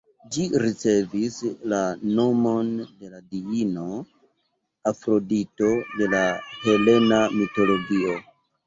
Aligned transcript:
Ĝi 0.35 0.43
ricevis 0.61 1.35
la 1.73 1.81
nomon 2.21 2.73
de 2.85 3.11
la 3.13 3.21
diino 3.35 3.87
Afrodito 4.95 5.73
de 6.01 6.13
la 6.17 6.25
helena 6.67 7.25
mitologio. 7.41 8.23